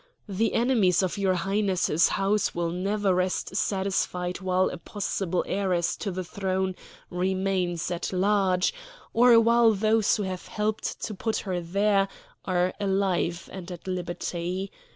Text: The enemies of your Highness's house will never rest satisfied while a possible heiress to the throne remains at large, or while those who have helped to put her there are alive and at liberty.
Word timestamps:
The 0.27 0.55
enemies 0.55 1.03
of 1.03 1.19
your 1.19 1.35
Highness's 1.35 2.07
house 2.17 2.55
will 2.55 2.71
never 2.71 3.13
rest 3.13 3.55
satisfied 3.55 4.41
while 4.41 4.67
a 4.71 4.77
possible 4.79 5.45
heiress 5.47 5.95
to 5.97 6.09
the 6.09 6.23
throne 6.23 6.73
remains 7.11 7.91
at 7.91 8.11
large, 8.11 8.73
or 9.13 9.39
while 9.39 9.73
those 9.73 10.15
who 10.17 10.23
have 10.23 10.47
helped 10.47 11.01
to 11.03 11.13
put 11.13 11.37
her 11.45 11.61
there 11.61 12.07
are 12.45 12.73
alive 12.79 13.47
and 13.53 13.71
at 13.71 13.85
liberty. 13.85 14.71